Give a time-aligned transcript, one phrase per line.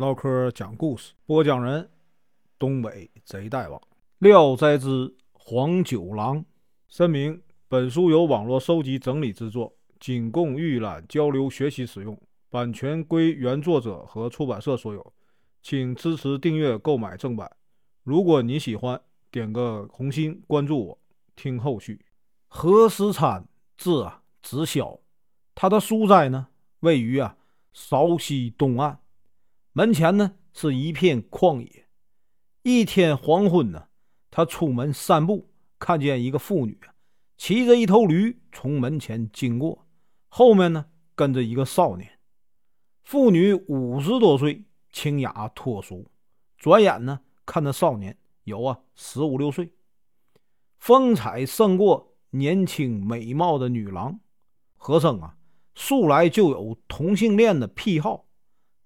[0.00, 1.90] 唠嗑讲故事，播讲人：
[2.58, 3.78] 东北贼大王，
[4.18, 6.38] 《聊斋之黄九郎》。
[6.88, 12.18] 声明：本书由网络收集整理制作，仅供预览、交流、学习使用，
[12.48, 15.12] 版权归原作者和出版社所有，
[15.62, 17.54] 请支持订阅、购买正版。
[18.02, 18.98] 如果你喜欢，
[19.30, 20.98] 点个红心，关注我，
[21.36, 22.00] 听后续。
[22.48, 23.46] 何思产
[23.76, 24.98] 字啊，子晓，
[25.54, 26.48] 他的书斋呢，
[26.78, 27.36] 位于啊
[27.74, 28.98] 韶溪东岸。
[29.72, 31.86] 门前呢是一片旷野。
[32.62, 33.86] 一天黄昏呢，
[34.30, 36.78] 他出门散步，看见一个妇女，
[37.36, 39.86] 骑着一头驴从门前经过，
[40.28, 42.18] 后面呢跟着一个少年。
[43.04, 46.10] 妇女五十多岁，清雅脱俗。
[46.58, 49.72] 转眼呢，看那少年有啊十五六岁，
[50.78, 54.18] 风采胜过年轻美貌的女郎。
[54.76, 55.36] 和珅啊，
[55.74, 58.26] 素来就有同性恋的癖好。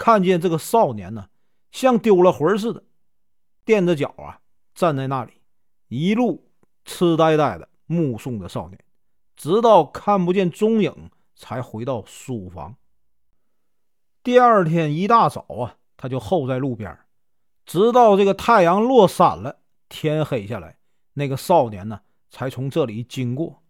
[0.04, 1.30] 看见这个少年呢，
[1.72, 2.84] 像丢了魂似的，
[3.64, 4.38] 垫着脚啊
[4.74, 5.32] 站在那里，
[5.88, 6.50] 一路
[6.84, 8.78] 痴呆呆的目送着少年，
[9.34, 12.76] 直到看不见踪影，才回到书房。
[14.22, 16.98] 第二天一大早啊，他就候在路边，
[17.64, 20.76] 直到这个太阳落山了，天黑下来，
[21.14, 23.62] 那个少年呢才从这里经过。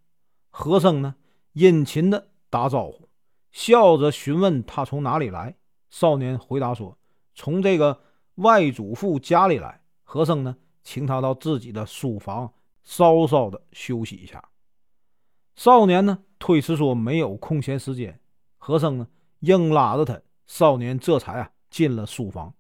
[0.51, 1.15] 和珅呢
[1.53, 3.09] 殷勤的打招呼，
[3.53, 5.55] 笑着询问他从哪里来。
[5.95, 6.99] 少年回答说
[7.37, 7.97] ：“从这个
[8.35, 14.43] 外祖父家里来。”和珅呢，请他到自己的书房稍稍的休息一下。
[15.55, 18.19] 少年呢，推辞说没有空闲时间。
[18.59, 19.07] 和珅呢，
[19.39, 22.53] 硬拉着他，少年这才啊进了书房。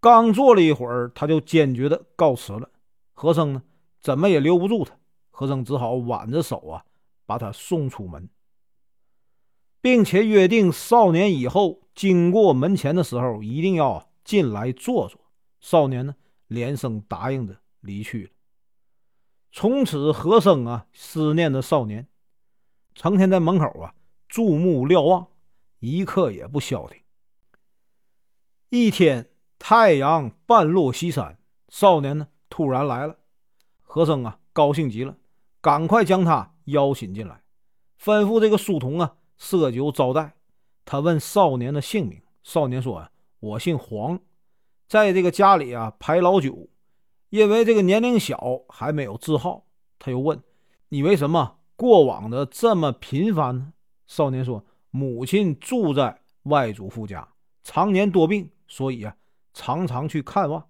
[0.00, 2.70] 刚坐了一会儿，他就坚决的告辞了。
[3.12, 3.62] 和珅呢，
[4.00, 4.96] 怎么也留不住他，
[5.30, 6.86] 和珅只好挽着手啊，
[7.26, 8.26] 把他送出门。
[9.84, 15.20] 并且约定，少年以后经过门前的时候，一定要进来坐坐。
[15.60, 16.14] 少年呢，
[16.46, 18.30] 连声答应着离去了。
[19.52, 22.08] 从此，和珅啊，思念着少年，
[22.94, 23.94] 成天在门口啊，
[24.26, 25.28] 注目瞭望，
[25.80, 26.98] 一刻也不消停。
[28.70, 29.28] 一天，
[29.58, 33.18] 太阳半落西山，少年呢，突然来了。
[33.82, 35.18] 和珅啊，高兴极了，
[35.60, 37.42] 赶快将他邀请进来，
[38.02, 39.16] 吩咐这个书童啊。
[39.36, 40.34] 设酒招待，
[40.84, 42.20] 他问少年的姓名。
[42.42, 43.08] 少年说
[43.40, 44.20] ：“我姓黄，
[44.86, 46.68] 在这个家里啊排老九，
[47.30, 49.64] 因为这个年龄小还没有字号。”
[49.98, 50.42] 他又问
[50.90, 53.72] ：“你为什么过往的这么频繁呢？”
[54.06, 57.26] 少年说：“母亲住在外祖父家，
[57.62, 59.16] 常年多病，所以啊
[59.54, 60.68] 常常去看望。”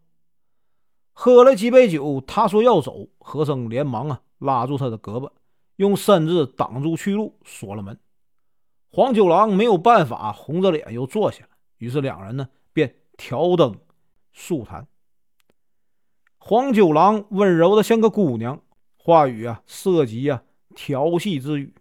[1.12, 5.30] 喝了几杯酒，他说要走，和珅连忙啊拉住他的胳膊，
[5.76, 7.98] 用身子挡住去路，锁了门。
[8.94, 11.50] 黄九郎没有办法，红着脸又坐下了。
[11.78, 13.76] 于是两人呢便挑灯
[14.30, 14.86] 数谈。
[16.38, 18.62] 黄九郎温柔的像个姑娘，
[18.96, 20.44] 话语啊涉及啊
[20.76, 21.74] 调戏之语。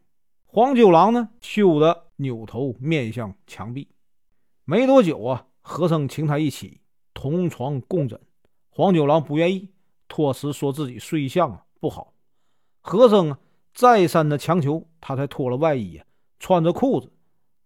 [0.48, 3.88] 黄九郎呢羞得扭头面向墙壁。
[4.66, 6.82] 没多久啊，和尚请他一起
[7.14, 8.20] 同床共枕。
[8.72, 9.70] 黄九郎不愿意，
[10.08, 12.12] 托辞说自己睡相啊不好。
[12.82, 13.40] 和尚啊
[13.72, 16.08] 再三的强求，他才脱了外衣啊。
[16.44, 17.10] 穿着裤子，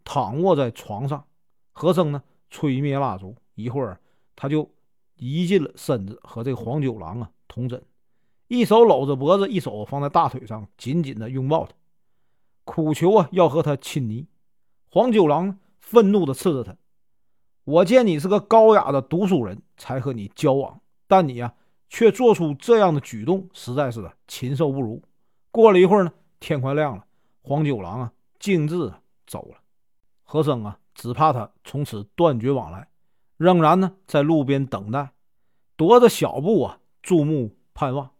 [0.03, 1.25] 躺卧在床上。
[1.71, 2.21] 和珅呢，
[2.51, 3.99] 吹灭蜡烛，一会儿
[4.35, 4.69] 他就
[5.15, 7.83] 移进了身子，和这个黄九郎啊同枕，
[8.47, 11.73] 一手搂着脖子，一手放在大腿上，紧紧的拥抱他，
[12.65, 14.27] 苦求啊要和他亲昵。
[14.91, 16.77] 黄九郎愤怒的斥责他
[17.65, 21.55] ：“我见你是个高雅的读书人，才和你交往，但你呀
[21.89, 25.01] 却做出这样的举动，实在是禽兽不如。”
[25.49, 27.03] 过了一会儿呢，天快亮了，
[27.41, 28.13] 黄九郎啊。
[28.39, 28.93] 径自
[29.25, 29.59] 走了，
[30.23, 32.89] 和珅啊，只怕他从此断绝往来，
[33.37, 35.13] 仍然呢在路边等待，
[35.77, 38.11] 踱着小步啊，注目盼望，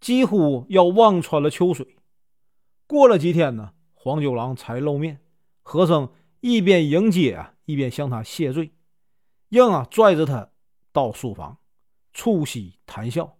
[0.00, 1.96] 几乎要望穿了秋水。
[2.86, 5.20] 过了几天呢，黄九郎才露面，
[5.62, 6.08] 和珅
[6.40, 8.72] 一边迎接啊，一边向他谢罪，
[9.48, 10.50] 硬啊拽着他
[10.92, 11.58] 到书房，
[12.12, 13.36] 促膝谈笑，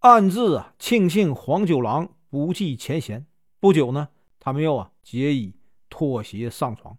[0.00, 3.26] 暗自啊庆幸黄九郎不计前嫌。
[3.60, 4.08] 不久呢。
[4.40, 5.54] 他们又啊结衣
[5.90, 6.96] 脱鞋上床，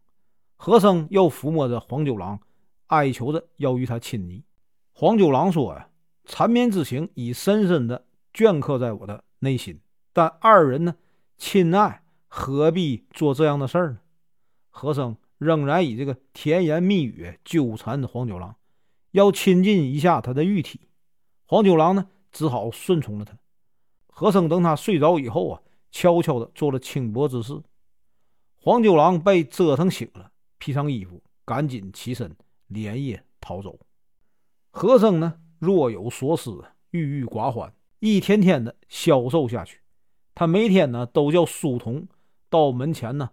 [0.57, 2.39] 和生又抚摸着黄九郎，
[2.88, 4.44] 哀求着要与他亲昵。
[4.91, 5.89] 黄九郎说呀
[6.25, 9.80] ：“缠绵之情已深深的镌刻在我的内心，
[10.12, 10.95] 但二人呢
[11.38, 14.00] 亲爱，何必做这样的事儿呢？”
[14.69, 18.56] 和生仍然以这个甜言蜜语纠缠着黄九郎，
[19.12, 20.81] 要亲近一下他的玉体。
[21.45, 23.38] 黄九郎呢只好顺从了他。
[24.07, 25.62] 和生等他睡着以后啊。
[25.91, 27.62] 悄悄地做了轻薄之事，
[28.57, 32.36] 黄九郎被折腾醒了，披上衣服，赶紧起身
[32.68, 33.80] 连夜逃走。
[34.71, 39.81] 和珅呢，若有所思，郁郁寡欢，一天天的消瘦下去。
[40.36, 42.07] 他每天呢，都叫书童
[42.50, 43.31] 到门前呢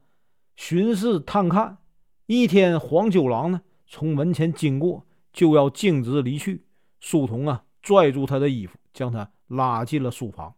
[0.56, 1.79] 巡视探看。
[2.26, 6.67] 一天，黄九郎呢从门前经过，就要径直离去。
[6.99, 10.55] 书童啊，拽住他的衣服，将他拉进了书房。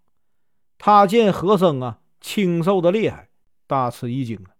[0.78, 3.28] 他见和珅啊清瘦的厉害，
[3.66, 4.50] 大吃一惊了，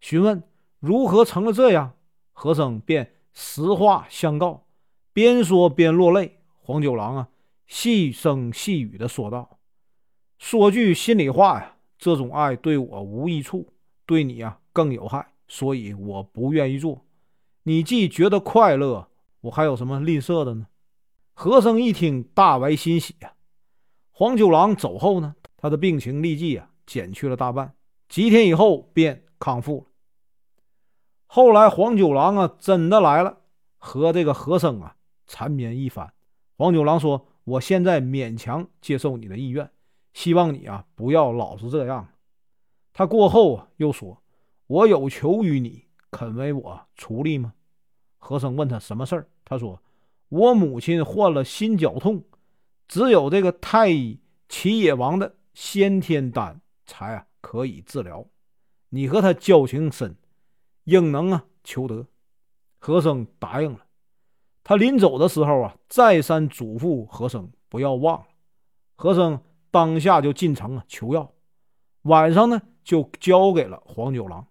[0.00, 0.42] 询问
[0.78, 1.92] 如何成了这样。
[2.32, 4.64] 和珅便实话相告，
[5.12, 6.38] 边说边落泪。
[6.62, 7.28] 黄九郎啊，
[7.66, 9.58] 细声细语的说道
[10.38, 13.74] ：“说句心里话呀，这种爱对我无益处，
[14.06, 17.04] 对你呀更有害，所以我不愿意做。
[17.64, 19.08] 你既觉得快乐，
[19.42, 20.68] 我还有什么吝啬的呢？”
[21.34, 23.34] 和珅一听，大为欣喜呀。
[24.10, 27.74] 黄九郎走后呢，他的病情立即啊减去了大半，
[28.08, 29.84] 几天以后便康复了。
[31.26, 33.36] 后来黄九郎啊，真的来了，
[33.76, 34.96] 和这个和生啊
[35.26, 36.10] 缠绵一番。
[36.56, 39.70] 黄九郎说：“我现在勉强接受你的意愿，
[40.14, 42.08] 希望你啊不要老是这样。”
[42.94, 44.22] 他过后啊又说
[44.66, 47.52] ：“我有求于你，肯为我出力吗？”
[48.16, 49.82] 和生问他什么事儿，他说
[50.30, 52.24] ：“我母亲患了心绞痛，
[52.88, 54.18] 只有这个太医
[54.48, 58.26] 齐野王的先天丹才啊可以治疗。
[58.88, 60.16] 你和他交情深。”
[60.84, 62.06] 应能啊，求得，
[62.78, 63.80] 和珅答应了。
[64.64, 68.26] 他临走的时候啊，再三嘱咐和珅不要忘了。
[68.96, 69.38] 和珅
[69.70, 71.30] 当下就进城啊求药，
[72.02, 74.48] 晚上呢就交给了黄九郎。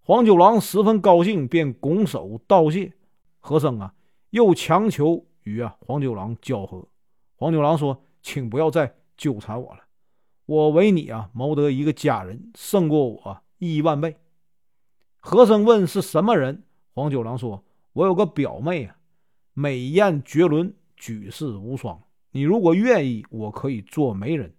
[0.00, 2.94] 黄九郎十分高兴，便拱手道谢。
[3.38, 3.94] 和珅啊
[4.30, 6.88] 又强求与啊黄九郎交合。
[7.36, 9.80] 黄九郎说：“请不要再纠缠我了，
[10.46, 14.16] 我为你啊谋得一个佳人，胜过我亿万倍。”
[15.20, 16.64] 和珅问是什么人？
[16.94, 18.96] 黄九郎说：“我有个表妹啊，
[19.52, 22.00] 美艳绝伦，举世无双。
[22.30, 24.54] 你如果愿意，我可以做媒人。”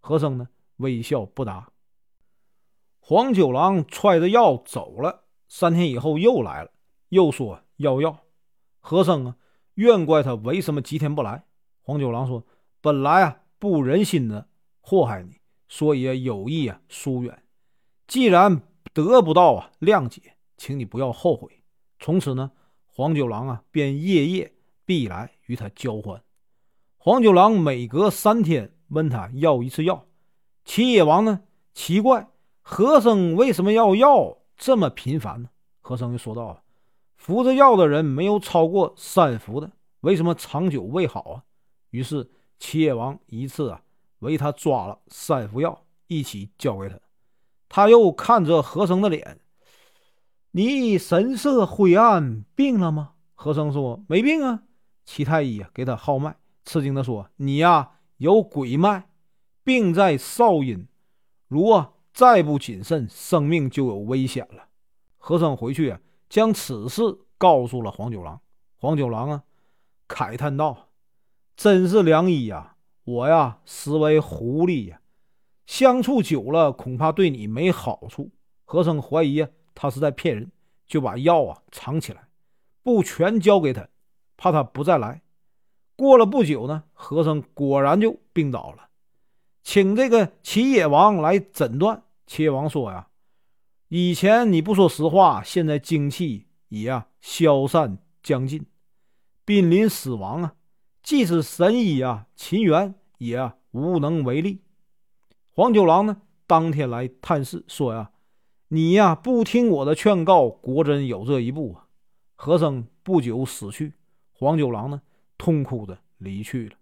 [0.00, 0.48] 和珅呢，
[0.78, 1.70] 微笑不答。
[2.98, 5.24] 黄九郎揣着药走了。
[5.46, 6.70] 三天以后又来了，
[7.10, 8.18] 又说要药。
[8.80, 9.36] 和珅啊，
[9.74, 11.44] 怨怪他为什么几天不来。
[11.80, 12.44] 黄九郎说
[12.82, 14.47] ：“本来啊，不忍心的
[14.88, 15.36] 祸害你，
[15.68, 17.42] 所以有意啊疏远。
[18.06, 18.62] 既然……”
[18.94, 20.20] 得不到啊，谅解，
[20.56, 21.62] 请你不要后悔。
[22.00, 22.50] 从此呢，
[22.86, 24.52] 黄九郎啊便夜夜
[24.84, 26.20] 必来与他交换。
[26.96, 30.04] 黄九郎每隔三天问他要一次药。
[30.64, 31.42] 齐野王呢
[31.74, 32.28] 奇怪，
[32.60, 35.50] 和珅为什么要药这么频繁呢？
[35.80, 36.64] 和珅就说道
[37.14, 39.70] ：“服着药的人没有超过三服的，
[40.00, 41.44] 为什么长久未好啊？”
[41.90, 43.80] 于是齐野王一次啊
[44.20, 46.98] 为他抓了三服药，一起交给他。
[47.68, 49.40] 他又看着和珅的脸，
[50.52, 53.12] 你神色灰暗，病了吗？
[53.34, 54.62] 和珅说：“没病啊。”
[55.04, 59.08] 齐太医给他号脉，吃惊地说：“你呀，有鬼脉，
[59.62, 60.88] 病在少阴，
[61.46, 64.68] 如啊再不谨慎，生命就有危险了。”
[65.18, 67.02] 和珅回去啊，将此事
[67.36, 68.40] 告诉了黄九郎。
[68.76, 69.44] 黄九郎啊，
[70.08, 70.88] 慨叹道
[71.56, 72.76] ：“真是良医呀！
[73.08, 75.00] 我呀，实为狐狸呀。”
[75.66, 78.30] 相处久了，恐怕对你没好处。
[78.66, 80.50] 和珅怀疑啊，他是在骗人，
[80.86, 82.28] 就把药啊藏起来，
[82.82, 83.88] 不全交给他，
[84.36, 85.22] 怕他不再来。
[85.96, 88.90] 过了不久呢，和珅果然就病倒了，
[89.62, 92.02] 请这个齐野王来诊断。
[92.26, 93.08] 齐野王说呀
[93.88, 98.66] ：“以前你不说实话，现在精气已啊消散将近，
[99.46, 100.54] 濒临死亡啊！
[101.08, 104.60] 即使神医啊秦元也无能为力。”
[105.56, 108.10] 黄九郎呢，当天来探视，说呀
[108.68, 111.86] ：“你呀，不听我的劝告，果真有这一步啊！”
[112.36, 113.94] 和珅不久死去，
[114.34, 115.00] 黄九郎呢，
[115.38, 116.76] 痛哭的离去了。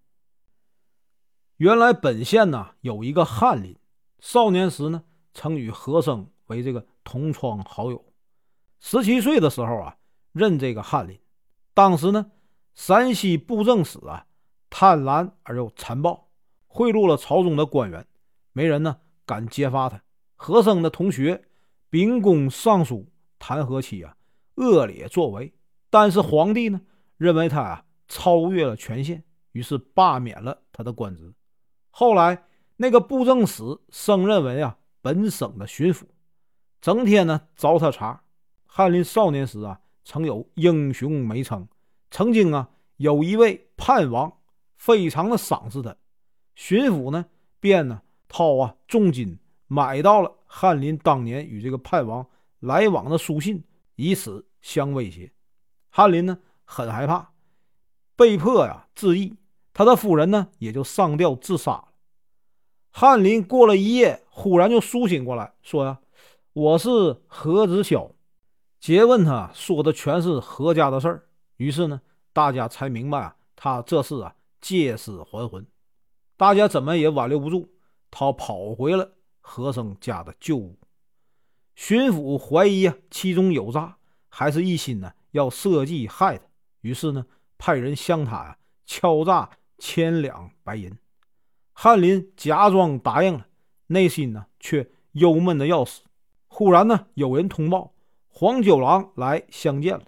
[1.59, 3.77] 原来本县呢，有一个翰林，
[4.19, 5.05] 少年时呢，
[5.35, 8.05] 曾与和珅为这个同窗好友。
[8.81, 9.97] 十七岁的时候啊，
[10.33, 11.17] 任这个翰林。
[11.73, 12.33] 当时呢，
[12.77, 14.27] 山西布政使啊，
[14.69, 16.29] 贪婪而又残暴，
[16.67, 18.07] 贿赂了朝中的官员。
[18.53, 20.01] 没人呢敢揭发他。
[20.37, 21.43] 和珅的同学
[21.89, 24.15] 秉公上书弹劾其啊
[24.57, 25.55] 恶劣作为，
[25.89, 26.83] 但是皇帝呢
[27.17, 31.33] 认为他啊超越了权限，于是罢免了他的官职。
[31.91, 32.45] 后来
[32.77, 36.03] 那个布政使升任为啊本省的巡抚，
[36.83, 38.23] 整天呢找他茬。
[38.67, 41.67] 翰林少年时啊曾有英雄美称，
[42.17, 44.39] 曾经啊有一位叛王
[44.75, 45.95] 非常的赏识他，
[46.55, 47.27] 巡抚呢
[47.61, 48.01] 便呢。
[48.27, 52.27] 掏啊重金买到了翰林当年与这个叛王
[52.59, 53.63] 来往的书信，
[53.97, 55.31] 以此相威胁。
[55.91, 57.33] 翰林呢很害怕，
[58.17, 59.37] 被迫呀自缢。
[59.75, 61.89] 他的夫人呢也就上吊自杀了。
[62.93, 66.01] 翰林过了一夜，忽然就苏醒过来，说呀
[66.55, 66.89] ：“我是
[67.27, 68.11] 何子晓。”
[68.81, 71.26] 诘问他说的全是何家的事儿。
[71.57, 72.01] 于是呢，
[72.33, 75.67] 大家才明白啊，他这是啊借尸还魂。
[76.37, 77.71] 大家怎么也挽留不住，
[78.11, 80.79] 他跑回了和珅家的旧屋。
[81.75, 83.97] 巡抚怀疑啊其中有诈，
[84.29, 86.45] 还是一心呢要设计害他。
[86.83, 87.27] 于是呢，
[87.59, 90.97] 派人向他呀敲诈千两白银。
[91.73, 93.47] 翰林假装答应了，
[93.89, 96.03] 内心呢却忧闷的要死。
[96.47, 97.95] 忽然呢，有人通报
[98.29, 100.05] 黄九郎来相见了，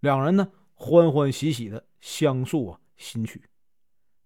[0.00, 3.42] 两人呢欢欢喜喜的相诉啊新曲，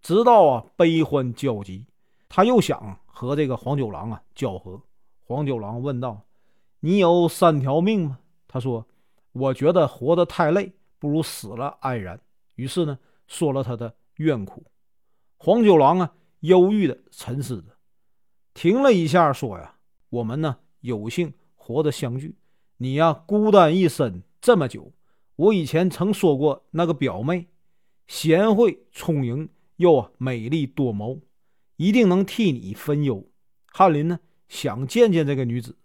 [0.01, 1.87] 直到啊悲欢交集，
[2.29, 4.81] 他又想和这个黄九郎啊交合。
[5.21, 6.21] 黄九郎问道
[6.81, 8.87] ：“你有三条命吗？”他说
[9.33, 12.21] ：“我觉得活得太累，不如死了安然。”
[12.57, 14.65] 于是呢，说了他的怨苦。
[15.37, 16.13] 黄九郎啊。
[16.43, 17.77] 忧郁的沉思着，
[18.55, 19.75] 停了一下，说：“呀，
[20.09, 22.37] 我们呢有幸活着相聚，
[22.77, 24.93] 你呀孤单一生这么久。
[25.39, 27.47] 我以前曾说过，那个表妹
[28.09, 31.21] 贤惠聪颖又美丽多谋，
[31.77, 33.25] 一定能替你分忧。”
[33.71, 34.19] 翰林呢
[34.49, 35.79] 想见见这个女子。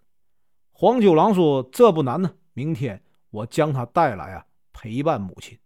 [0.72, 5.56] 黄九郎说：“这不难呢，明天我将她带来啊，陪伴母亲。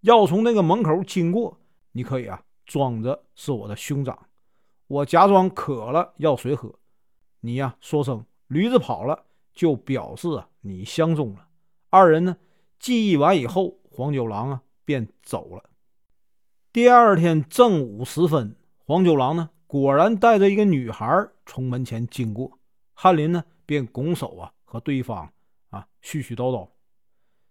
[0.00, 1.60] 要从那个门口经过，
[1.92, 4.26] 你可以啊装着是我的兄长。”
[4.88, 6.74] 我假装渴了要水喝，
[7.38, 9.24] 你呀说声驴子跑了，
[9.54, 11.46] 就表示啊你相中了。
[11.90, 12.36] 二人呢
[12.78, 15.64] 记忆完以后，黄九郎啊便走了。
[16.72, 18.54] 第二天正午时分，
[18.84, 22.58] 黄九郎呢果然带着一个女孩从门前经过，
[22.94, 25.30] 翰林呢便拱手啊和对方
[25.70, 26.68] 啊絮絮叨叨，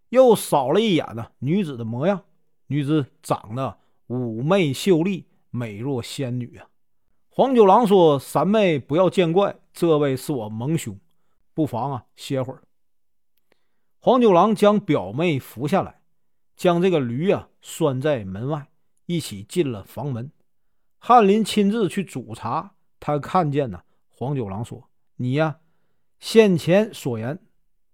[0.09, 2.21] 又扫了一眼呢女子的模样，
[2.67, 3.77] 女子长得
[4.07, 6.67] 妩媚秀丽，美若仙女啊。
[7.29, 10.97] 黄九郎说：“三妹不要见怪，这位是我盟兄，
[11.53, 12.61] 不妨啊歇会儿。”
[14.05, 15.99] 黄九郎将表妹扶下来，
[16.55, 18.69] 将这个驴啊拴在门外，
[19.07, 20.31] 一起进了房门。
[20.99, 23.81] 翰林亲自去煮茶，他看见呢。
[24.09, 25.57] 黄九郎说：“你呀，
[26.19, 27.39] 先前所言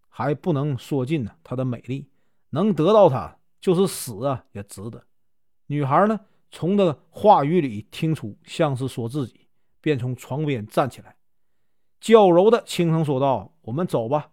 [0.09, 1.31] 还不能说尽呢。
[1.45, 2.09] 她的美丽，
[2.49, 5.01] 能得到她，就是死啊也值得。”
[5.67, 6.19] 女孩呢？
[6.49, 9.47] 从这个话语里听出像是说自己，
[9.79, 11.15] 便从床边站起来，
[12.01, 14.30] 娇柔的轻声说道：“我们走吧。”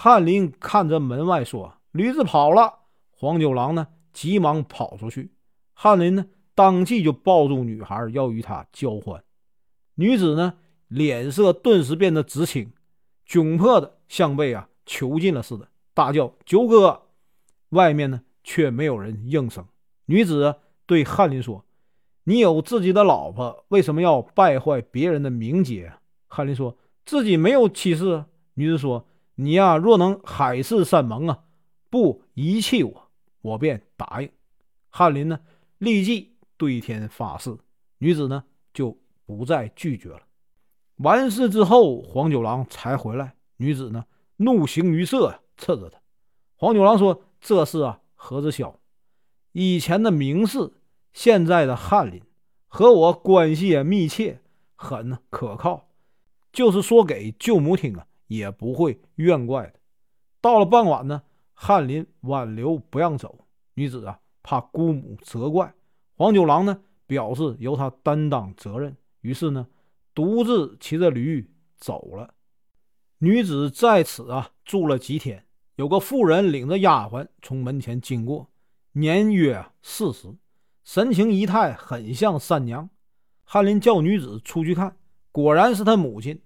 [0.00, 2.72] 翰林看着门外说：“驴子跑了。”
[3.10, 5.32] 黄九郎呢，急忙跑出去。
[5.74, 9.24] 翰林呢，当即就抱住女孩，要与她交欢。
[9.96, 10.54] 女子呢，
[10.86, 12.70] 脸色顿时变得紫青，
[13.26, 17.08] 窘迫的像被啊囚禁了似的，大叫：“九哥！”
[17.70, 19.66] 外面呢，却没有人应声。
[20.06, 20.54] 女子。
[20.86, 21.66] 对翰林说
[22.24, 25.92] ：“你有自己的老婆，为什么要败坏别人的名节？”
[26.28, 28.24] 翰林说：“自己没有妻室。”
[28.54, 29.06] 女子说
[29.40, 31.44] ：“你呀，若能海誓山盟啊，
[31.88, 34.28] 不遗弃我，我便答应。”
[34.90, 35.38] 翰林呢，
[35.78, 37.56] 立即对天发誓，
[37.98, 38.42] 女子呢
[38.74, 40.22] 就不再拒绝了。
[40.96, 44.04] 完事之后，黄九郎才回来，女子呢
[44.38, 46.00] 怒形于色，斥着他。
[46.56, 48.80] 黄九郎说：“这是啊，何子晓，
[49.52, 50.72] 以前的名士。”
[51.14, 52.22] 现在的翰林
[52.68, 54.40] 和我关系也密切，
[54.76, 55.88] 很可靠，
[56.52, 59.74] 就是说给舅母听啊，也不会怨怪的。
[60.40, 61.20] 到了傍晚呢，
[61.52, 63.44] 翰林挽留不让走，
[63.74, 65.74] 女子啊怕姑母责怪，
[66.14, 69.66] 黄九郎呢表示由他担当责任，于是呢
[70.14, 72.32] 独自骑着驴走了。
[73.18, 75.44] 女子在此啊住了几天，
[75.74, 78.48] 有个妇人领着丫鬟从门前经过，
[78.92, 80.28] 年约四十。
[80.84, 82.88] 神情仪态很像三娘，
[83.44, 84.96] 翰林叫女子出去看，
[85.32, 86.40] 果然是他母亲。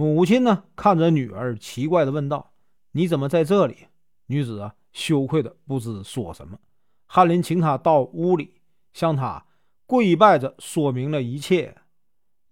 [0.00, 2.54] 母亲呢，看着女儿，奇怪的问道
[2.92, 3.88] ：“你怎么在这里？”
[4.28, 6.58] 女子啊，羞愧的不知说什么。
[7.04, 8.62] 翰林请她到屋里，
[8.94, 9.44] 向她
[9.84, 11.76] 跪拜着，说明了一切。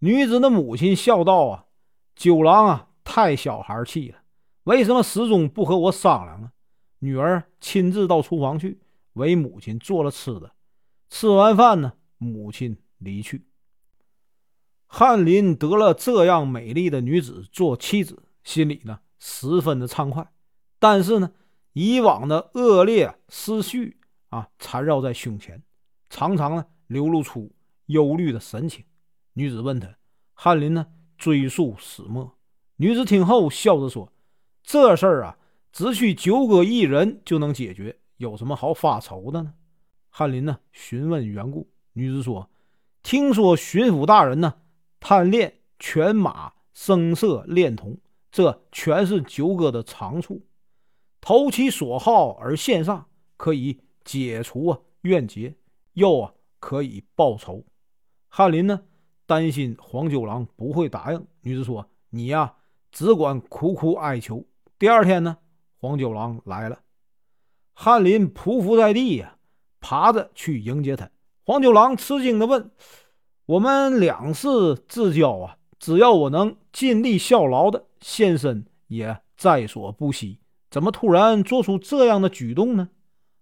[0.01, 1.65] 女子的母亲笑道：“啊，
[2.15, 4.19] 九郎啊，太小孩气了，
[4.65, 6.53] 为什么始终不和我商量呢？”
[7.01, 8.79] 女儿亲自到厨房去，
[9.15, 10.53] 为母亲做了吃的。
[11.09, 13.47] 吃完饭呢，母亲离去。
[14.91, 20.27] 翰林得了这样美丽的女子做妻子，心里呢十分的畅快。
[20.79, 21.31] 但是呢，
[21.75, 23.99] 以往的恶劣思绪
[24.31, 25.63] 啊缠绕在胸前，
[26.09, 27.53] 常常呢流露出
[27.87, 28.85] 忧虑的神情。
[29.35, 29.95] 女子问他，
[30.33, 30.87] 翰林呢
[31.19, 32.39] 追溯始末。
[32.77, 34.11] 女子听后笑着说
[34.65, 35.37] ：“这事儿啊，
[35.71, 39.53] 只需九哥一人就能解决，有什么好发愁的呢？
[40.09, 42.49] 翰林呢询问缘故，女子说
[43.03, 44.55] ：“听说巡抚大人呢
[45.01, 47.99] 贪恋犬马声色恋童，
[48.31, 50.45] 这全是九哥的长处。
[51.21, 55.55] 投其所好而献上，可以解除啊怨结，
[55.95, 57.65] 又啊可以报仇。”
[58.29, 58.83] 翰林呢
[59.27, 62.55] 担心黄九郎不会答应，女子说：“你呀
[62.93, 64.45] 只管苦苦哀求。”
[64.79, 65.39] 第二天呢，
[65.79, 66.81] 黄九郎来了，
[67.73, 69.35] 翰林匍匐在地呀。
[69.81, 71.09] 爬着去迎接他，
[71.45, 72.69] 黄九郎吃惊地问
[73.49, 80.41] ：“我们两世至交啊，只要我能尽力效劳的，献身也在所不惜。
[80.69, 82.91] 怎么突然做出这样的举动呢？”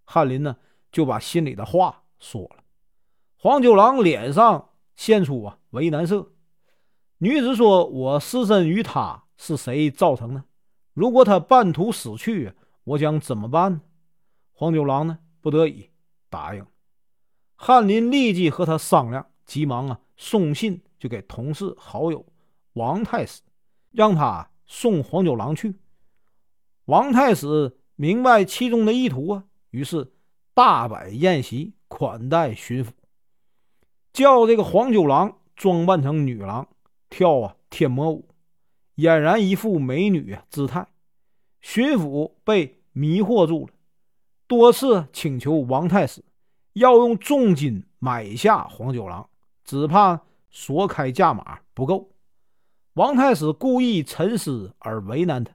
[0.07, 0.59] 翰林呢
[0.93, 2.63] 就把心里的话说了。
[3.37, 6.31] 黄九郎脸上现出啊为难色。
[7.19, 10.45] 女子说：“我失身于他，是谁造成的？
[10.93, 12.53] 如果他半途死去，
[12.85, 13.81] 我将怎么办呢？”
[14.55, 15.91] 黄九郎呢不得已。
[16.31, 16.65] 答应，
[17.57, 22.27] 翰林立即和他商量，急忙啊送信就给同事好友
[22.75, 23.41] 王太史，
[23.91, 25.77] 让他送黄九郎去。
[26.87, 30.13] 王太史明白其中的意图啊，于是
[30.53, 32.91] 大摆宴席款待巡抚，
[34.13, 36.69] 叫这个黄九郎装扮成女郎
[37.09, 38.29] 跳啊天魔舞，
[38.97, 40.87] 俨然一副美女姿态。
[41.61, 43.73] 巡抚被迷惑住了。
[44.47, 46.25] 多次请求王太史
[46.75, 49.29] 要用重金买下黄九郎，
[49.67, 52.09] 只怕所开价码不够。
[52.95, 55.53] 王太史故意沉思而为难他。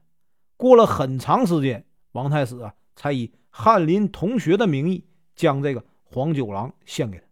[0.56, 5.04] 过了很长时间，王太史啊才以翰林同学的名义
[5.34, 7.24] 将这个黄九郎献给他。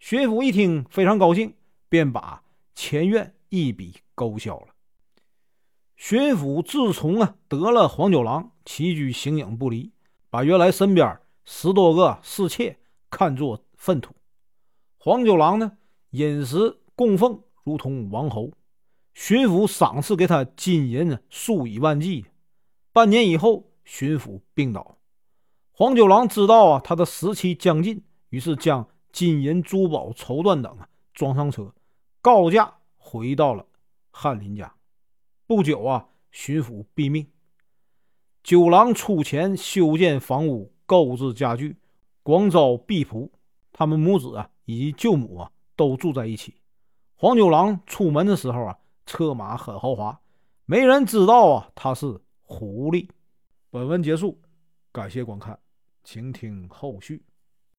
[0.00, 1.54] 巡抚一听非常高兴，
[1.88, 2.42] 便把
[2.74, 4.66] 前院一笔勾销了。
[5.96, 9.92] 巡抚自从啊得了黄九郎，起居形影不离。
[10.28, 12.76] 把原来身边十多个侍妾
[13.08, 14.12] 看作粪土，
[14.98, 15.78] 黄九郎呢
[16.14, 18.52] 饮食供奉如同王侯，
[19.14, 22.26] 巡抚赏赐给他金银数以万计。
[22.92, 24.96] 半年以后，巡抚病倒，
[25.72, 31.74] 黄九郎知道啊他的时期将近，于是将金银珠宝绸缎等啊装上车，
[32.20, 33.66] 告假回到了
[34.12, 34.72] 翰林家。
[35.48, 37.26] 不久啊，巡抚毙命。
[38.44, 41.76] 九郎出钱修建房屋、购置家具，
[42.22, 43.28] 广招婢仆。
[43.72, 46.54] 他们母子啊，以及舅母啊，都住在一起。
[47.16, 50.20] 黄九郎出门的时候啊，车马很豪华，
[50.66, 53.08] 没人知道啊他是狐狸。
[53.70, 54.38] 本文结束，
[54.92, 55.58] 感谢观看，
[56.02, 57.22] 请听后续。